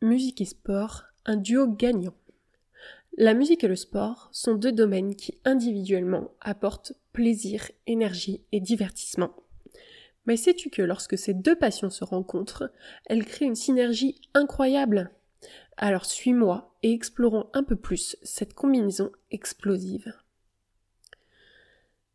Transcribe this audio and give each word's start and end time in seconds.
Musique 0.00 0.40
et 0.40 0.44
sport, 0.44 1.06
un 1.26 1.34
duo 1.34 1.66
gagnant. 1.66 2.14
La 3.16 3.34
musique 3.34 3.64
et 3.64 3.68
le 3.68 3.74
sport 3.74 4.28
sont 4.30 4.54
deux 4.54 4.70
domaines 4.70 5.16
qui 5.16 5.40
individuellement 5.44 6.30
apportent 6.40 6.92
plaisir, 7.12 7.68
énergie 7.88 8.44
et 8.52 8.60
divertissement. 8.60 9.34
Mais 10.24 10.36
sais-tu 10.36 10.70
que 10.70 10.82
lorsque 10.82 11.18
ces 11.18 11.34
deux 11.34 11.56
passions 11.56 11.90
se 11.90 12.04
rencontrent, 12.04 12.70
elles 13.06 13.24
créent 13.24 13.46
une 13.46 13.56
synergie 13.56 14.20
incroyable? 14.34 15.10
Alors 15.76 16.04
suis-moi 16.04 16.76
et 16.84 16.92
explorons 16.92 17.48
un 17.52 17.64
peu 17.64 17.74
plus 17.74 18.16
cette 18.22 18.54
combinaison 18.54 19.10
explosive. 19.32 20.14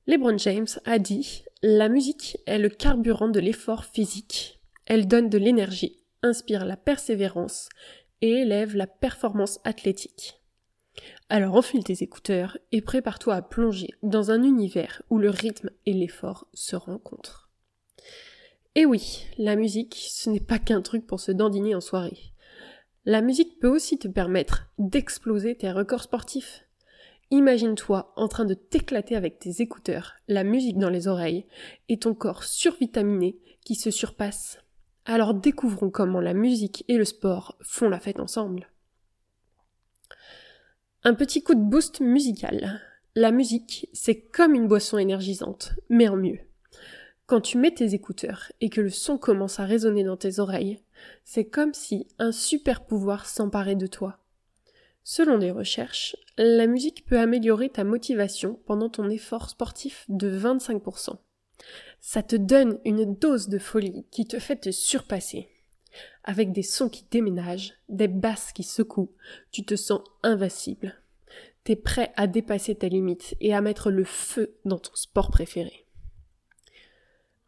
LeBron 0.08 0.38
James 0.38 0.68
a 0.86 1.00
dit 1.00 1.44
La 1.64 1.90
musique 1.90 2.38
est 2.46 2.60
le 2.60 2.70
carburant 2.70 3.28
de 3.28 3.42
l'effort 3.42 3.84
physique. 3.84 4.62
Elle 4.86 5.06
donne 5.06 5.28
de 5.28 5.38
l'énergie 5.38 6.03
inspire 6.24 6.66
la 6.66 6.78
persévérance 6.78 7.70
et 8.22 8.32
élève 8.32 8.76
la 8.76 8.88
performance 8.88 9.60
athlétique. 9.64 10.40
Alors 11.30 11.56
enfile 11.56 11.84
tes 11.84 12.04
écouteurs 12.04 12.58
et 12.72 12.82
prépare-toi 12.82 13.36
à 13.36 13.42
plonger 13.42 13.90
dans 14.02 14.32
un 14.32 14.44
univers 14.44 15.02
où 15.10 15.18
le 15.18 15.30
rythme 15.30 15.70
et 15.86 15.94
l'effort 15.94 16.48
se 16.54 16.76
rencontrent. 16.76 17.50
Et 18.76 18.86
oui, 18.86 19.26
la 19.38 19.56
musique, 19.56 19.96
ce 20.10 20.30
n'est 20.30 20.40
pas 20.40 20.60
qu'un 20.60 20.82
truc 20.82 21.06
pour 21.06 21.20
se 21.20 21.32
dandiner 21.32 21.76
en 21.76 21.82
soirée. 21.82 22.34
La 23.06 23.22
musique 23.22 23.60
peut 23.60 23.68
aussi 23.68 24.00
te 24.00 24.08
permettre 24.08 24.72
d'exploser 24.80 25.56
tes 25.56 25.72
records 25.72 26.04
sportifs. 26.04 26.66
Imagine-toi 27.32 28.14
en 28.16 28.28
train 28.28 28.46
de 28.46 28.54
t'éclater 28.54 29.16
avec 29.16 29.40
tes 29.40 29.62
écouteurs, 29.62 30.14
la 30.28 30.44
musique 30.44 30.78
dans 30.78 30.90
les 30.90 31.08
oreilles, 31.08 31.46
et 31.90 31.98
ton 31.98 32.14
corps 32.14 32.44
survitaminé 32.44 33.38
qui 33.66 33.76
se 33.76 33.92
surpasse. 33.92 34.60
Alors 35.06 35.34
découvrons 35.34 35.90
comment 35.90 36.22
la 36.22 36.34
musique 36.34 36.86
et 36.88 36.98
le 36.98 37.04
sport 37.04 37.58
font 37.62 37.90
la 37.90 38.00
fête 38.00 38.20
ensemble. 38.20 38.70
Un 41.04 41.14
petit 41.14 41.44
coup 41.44 41.56
de 41.56 41.60
boost 41.60 42.00
musical. 42.00 42.82
La 43.16 43.32
musique, 43.32 43.90
c'est 43.92 44.22
comme 44.22 44.56
une 44.56 44.68
boisson 44.68 44.98
énergisante, 44.98 45.74
mais 45.90 46.08
en 46.08 46.16
mieux. 46.16 46.40
Quand 47.26 47.42
tu 47.42 47.58
mets 47.58 47.74
tes 47.74 47.94
écouteurs 47.94 48.52
et 48.62 48.70
que 48.70 48.80
le 48.80 48.90
son 48.90 49.18
commence 49.18 49.60
à 49.60 49.66
résonner 49.66 50.06
dans 50.06 50.18
tes 50.18 50.40
oreilles, 50.40 50.80
c'est 51.26 51.46
comme 51.46 51.74
si 51.74 52.08
un 52.20 52.32
super 52.32 52.86
pouvoir 52.86 53.26
s'emparait 53.26 53.76
de 53.76 53.88
toi. 53.88 54.20
Selon 55.04 55.36
les 55.36 55.52
recherches, 55.52 56.16
la 56.38 56.66
musique 56.66 57.06
peut 57.06 57.20
améliorer 57.20 57.70
ta 57.70 57.84
motivation 57.84 58.58
pendant 58.66 58.90
ton 58.90 59.10
effort 59.10 59.50
sportif 59.50 60.06
de 60.08 60.32
25% 60.32 61.18
ça 62.06 62.22
te 62.22 62.36
donne 62.36 62.80
une 62.84 63.16
dose 63.16 63.48
de 63.48 63.58
folie 63.58 64.06
qui 64.12 64.28
te 64.28 64.38
fait 64.38 64.58
te 64.58 64.72
surpasser. 64.72 65.48
Avec 66.26 66.52
des 66.52 66.62
sons 66.62 66.90
qui 66.90 67.06
déménagent, 67.10 67.76
des 67.88 68.10
basses 68.10 68.52
qui 68.52 68.64
secouent, 68.64 69.14
tu 69.52 69.64
te 69.64 69.78
sens 69.78 70.02
invincible. 70.22 70.96
T'es 71.64 71.78
prêt 71.78 72.12
à 72.18 72.28
dépasser 72.28 72.76
tes 72.76 72.90
limites 72.90 73.36
et 73.40 73.54
à 73.54 73.62
mettre 73.62 73.90
le 73.90 74.04
feu 74.04 74.58
dans 74.66 74.80
ton 74.80 74.94
sport 74.96 75.32
préféré. 75.32 75.86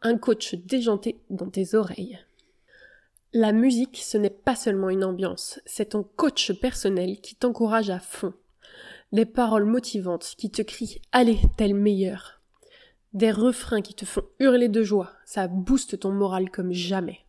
Un 0.00 0.16
coach 0.16 0.54
déjanté 0.54 1.20
dans 1.28 1.50
tes 1.50 1.74
oreilles. 1.74 2.18
La 3.34 3.52
musique, 3.52 3.98
ce 3.98 4.16
n'est 4.16 4.30
pas 4.30 4.56
seulement 4.56 4.88
une 4.88 5.04
ambiance, 5.04 5.60
c'est 5.66 5.90
ton 5.90 6.02
coach 6.02 6.52
personnel 6.52 7.20
qui 7.20 7.34
t'encourage 7.34 7.90
à 7.90 8.00
fond. 8.00 8.32
Des 9.12 9.26
paroles 9.26 9.66
motivantes 9.66 10.34
qui 10.38 10.50
te 10.50 10.62
crient 10.62 11.02
Allez, 11.12 11.40
t'es 11.58 11.68
le 11.68 11.74
meilleur 11.74 12.35
des 13.16 13.30
refrains 13.30 13.80
qui 13.80 13.94
te 13.94 14.04
font 14.04 14.24
hurler 14.40 14.68
de 14.68 14.82
joie, 14.82 15.12
ça 15.24 15.48
booste 15.48 15.98
ton 16.00 16.12
moral 16.12 16.50
comme 16.50 16.72
jamais. 16.72 17.20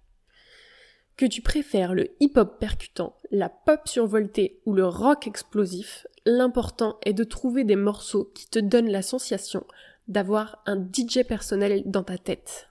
Que 1.15 1.25
tu 1.25 1.41
préfères 1.41 1.95
le 1.95 2.09
hip-hop 2.19 2.59
percutant, 2.59 3.15
la 3.31 3.49
pop 3.49 3.87
survoltée 3.87 4.59
ou 4.65 4.73
le 4.73 4.85
rock 4.85 5.27
explosif, 5.27 6.05
l'important 6.25 6.97
est 7.03 7.13
de 7.13 7.23
trouver 7.23 7.63
des 7.63 7.77
morceaux 7.77 8.31
qui 8.35 8.49
te 8.49 8.59
donnent 8.59 8.91
la 8.91 9.01
sensation 9.01 9.65
d'avoir 10.09 10.61
un 10.65 10.77
DJ 10.77 11.23
personnel 11.27 11.83
dans 11.85 12.03
ta 12.03 12.17
tête. 12.17 12.67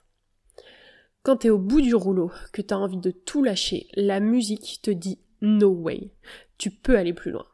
Quand 1.23 1.39
t'es 1.39 1.51
au 1.51 1.59
bout 1.59 1.81
du 1.81 1.95
rouleau, 1.95 2.31
que 2.53 2.63
t'as 2.63 2.77
envie 2.77 2.99
de 2.99 3.11
tout 3.11 3.43
lâcher, 3.43 3.89
la 3.95 4.21
musique 4.21 4.81
te 4.83 4.91
dit 4.91 5.19
no 5.41 5.71
way. 5.71 6.11
Tu 6.59 6.71
peux 6.71 6.97
aller 6.99 7.15
plus 7.15 7.31
loin. 7.31 7.47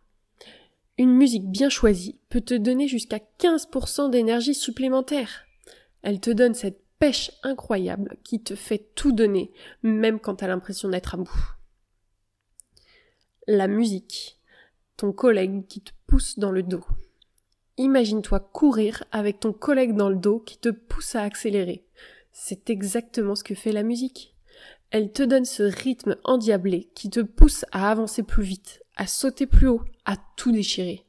Une 0.98 1.14
musique 1.14 1.48
bien 1.48 1.68
choisie 1.68 2.18
peut 2.28 2.40
te 2.40 2.54
donner 2.54 2.86
jusqu'à 2.88 3.20
15% 3.38 4.10
d'énergie 4.10 4.54
supplémentaire. 4.54 5.46
Elle 6.02 6.20
te 6.20 6.30
donne 6.30 6.54
cette 6.54 6.80
pêche 6.98 7.32
incroyable 7.42 8.16
qui 8.22 8.42
te 8.42 8.54
fait 8.54 8.90
tout 8.94 9.12
donner, 9.12 9.52
même 9.82 10.20
quand 10.20 10.36
t'as 10.36 10.46
l'impression 10.46 10.88
d'être 10.88 11.14
à 11.14 11.18
bout. 11.18 11.56
La 13.48 13.66
musique, 13.66 14.38
ton 14.96 15.12
collègue 15.12 15.66
qui 15.66 15.80
te 15.80 15.90
pousse 16.06 16.38
dans 16.38 16.52
le 16.52 16.62
dos. 16.62 16.84
Imagine-toi 17.76 18.38
courir 18.38 19.02
avec 19.10 19.40
ton 19.40 19.52
collègue 19.52 19.96
dans 19.96 20.10
le 20.10 20.16
dos 20.16 20.38
qui 20.38 20.58
te 20.58 20.68
pousse 20.68 21.16
à 21.16 21.22
accélérer. 21.22 21.84
C'est 22.30 22.70
exactement 22.70 23.34
ce 23.34 23.42
que 23.42 23.54
fait 23.54 23.72
la 23.72 23.82
musique. 23.82 24.36
Elle 24.90 25.10
te 25.10 25.22
donne 25.22 25.44
ce 25.44 25.62
rythme 25.62 26.16
endiablé 26.22 26.90
qui 26.94 27.10
te 27.10 27.20
pousse 27.20 27.64
à 27.72 27.90
avancer 27.90 28.22
plus 28.22 28.42
vite, 28.42 28.82
à 28.96 29.06
sauter 29.06 29.46
plus 29.46 29.66
haut, 29.66 29.82
à 30.04 30.16
tout 30.36 30.52
déchirer. 30.52 31.04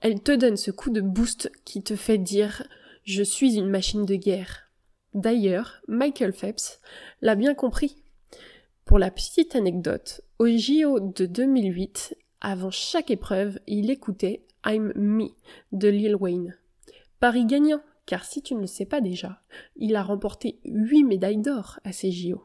Elle 0.00 0.22
te 0.22 0.32
donne 0.32 0.56
ce 0.56 0.70
coup 0.70 0.90
de 0.90 1.00
boost 1.00 1.50
qui 1.64 1.82
te 1.82 1.96
fait 1.96 2.18
dire 2.18 2.66
je 3.04 3.22
suis 3.22 3.56
une 3.56 3.68
machine 3.68 4.06
de 4.06 4.14
guerre. 4.14 4.70
D'ailleurs, 5.12 5.80
Michael 5.88 6.32
Phelps 6.32 6.80
l'a 7.20 7.34
bien 7.34 7.54
compris. 7.54 8.02
Pour 8.86 8.98
la 8.98 9.10
petite 9.10 9.54
anecdote, 9.54 10.22
au 10.38 10.46
JO 10.46 11.00
de 11.00 11.26
2008, 11.26 12.16
avant 12.40 12.70
chaque 12.70 13.10
épreuve, 13.10 13.58
il 13.66 13.90
écoutait 13.90 14.46
I'm 14.66 14.92
Me 14.96 15.28
de 15.72 15.88
Lil 15.88 16.16
Wayne. 16.16 16.58
Paris 17.20 17.44
gagnant, 17.44 17.82
car 18.06 18.24
si 18.24 18.42
tu 18.42 18.54
ne 18.54 18.62
le 18.62 18.66
sais 18.66 18.86
pas 18.86 19.00
déjà, 19.00 19.42
il 19.76 19.96
a 19.96 20.02
remporté 20.02 20.58
8 20.64 21.04
médailles 21.04 21.40
d'or 21.40 21.80
à 21.84 21.92
ces 21.92 22.10
JO. 22.10 22.42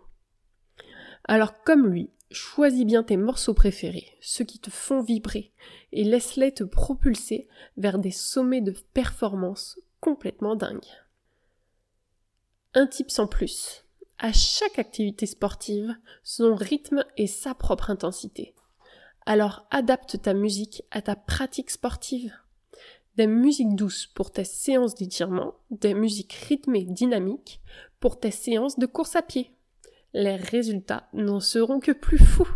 Alors 1.24 1.64
comme 1.64 1.88
lui, 1.88 2.10
choisis 2.32 2.86
bien 2.86 3.04
tes 3.04 3.18
morceaux 3.18 3.54
préférés, 3.54 4.08
ceux 4.22 4.46
qui 4.46 4.60
te 4.60 4.70
font 4.70 5.02
vibrer, 5.02 5.54
et 5.92 6.04
laisse-les 6.04 6.54
te 6.54 6.64
propulser 6.64 7.48
vers 7.78 7.98
des 7.98 8.12
sommets 8.12 8.62
de 8.62 8.76
performance 8.94 9.80
complètement 10.00 10.56
dingue. 10.56 10.86
Un 12.74 12.88
type 12.88 13.12
sans 13.12 13.28
plus. 13.28 13.86
À 14.18 14.34
chaque 14.34 14.80
activité 14.80 15.26
sportive, 15.26 15.96
son 16.24 16.56
rythme 16.56 17.06
et 17.18 17.28
sa 17.28 17.54
propre 17.54 17.90
intensité. 17.90 18.54
Alors 19.26 19.66
adapte 19.72 20.22
ta 20.22 20.34
musique 20.34 20.84
à 20.92 21.02
ta 21.02 21.16
pratique 21.16 21.72
sportive. 21.72 22.34
Des 23.16 23.28
musiques 23.28 23.76
douces 23.76 24.08
pour 24.08 24.32
tes 24.32 24.44
séances 24.44 24.96
d'étirement, 24.96 25.56
des 25.72 25.94
musiques 25.94 26.34
rythmées 26.34 26.86
dynamiques 26.86 27.62
pour 28.00 28.20
tes 28.20 28.32
séances 28.32 28.80
de 28.80 28.86
course 28.86 29.16
à 29.16 29.22
pied. 29.22 29.52
Les 30.14 30.36
résultats 30.36 31.08
n'en 31.14 31.40
seront 31.40 31.80
que 31.80 31.92
plus 31.92 32.18
fous. 32.18 32.50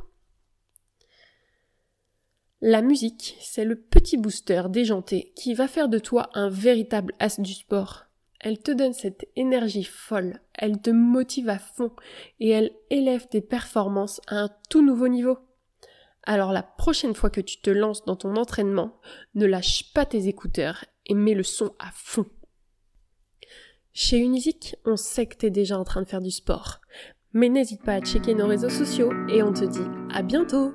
La 2.66 2.81
musique, 2.81 3.35
c'est 3.41 3.66
le 3.66 3.75
petit 3.75 4.16
booster 4.16 4.63
déjanté 4.69 5.34
qui 5.35 5.53
va 5.53 5.68
faire 5.68 5.90
de 5.90 6.00
toi 6.00 6.29
un 6.34 6.47
véritable 6.47 7.13
as 7.19 7.41
du 7.41 7.51
sport. 7.51 8.06
Elle 8.40 8.57
te 8.57 8.72
donne 8.72 8.94
cette 8.94 9.28
énergie 9.35 9.84
folle, 9.84 10.40
elle 10.53 10.81
te 10.81 10.90
motive 10.90 11.50
à 11.50 11.59
fond 11.59 11.91
et 12.40 12.52
elle 12.52 12.72
élève 12.90 13.28
tes 13.28 13.41
performances 13.41 14.22
à 14.28 14.38
un 14.38 14.50
tout 14.69 14.81
nouveau 14.81 15.09
niveau. 15.09 15.40
Alors 16.23 16.53
la 16.53 16.63
prochaine 16.63 17.16
fois 17.16 17.29
que 17.29 17.41
tu 17.41 17.59
te 17.59 17.69
lances 17.69 18.06
dans 18.06 18.16
ton 18.16 18.38
entraînement, 18.38 18.97
ne 19.35 19.46
lâche 19.46 19.91
pas 19.91 20.06
tes 20.06 20.29
écouteurs 20.29 20.85
et 21.06 21.16
mets 21.16 21.34
le 21.34 21.44
son 21.44 21.73
à 21.79 21.91
fond. 21.94 22.28
Chez 23.91 24.19
Unisic, 24.19 24.78
on 24.85 24.96
sait 24.96 25.25
que 25.25 25.35
t'es 25.35 25.50
déjà 25.50 25.78
en 25.78 25.84
train 25.84 26.02
de 26.02 26.07
faire 26.07 26.22
du 26.22 26.31
sport. 26.31 26.79
Mais 27.34 27.50
n'hésite 27.50 27.84
pas 27.84 27.96
à 27.96 28.00
checker 28.02 28.35
nos 28.35 28.47
réseaux 28.47 28.69
sociaux 28.69 29.12
et 29.28 29.44
on 29.44 29.52
te 29.52 29.66
dit 29.66 30.16
à 30.16 30.22
bientôt 30.22 30.73